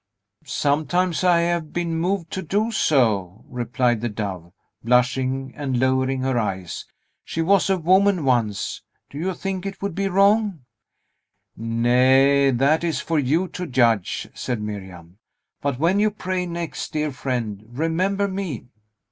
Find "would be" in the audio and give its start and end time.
9.79-10.07